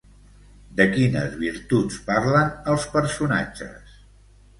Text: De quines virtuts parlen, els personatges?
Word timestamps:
De 0.77 0.85
quines 0.93 1.35
virtuts 1.41 1.99
parlen, 2.07 2.49
els 2.73 2.87
personatges? 2.95 3.93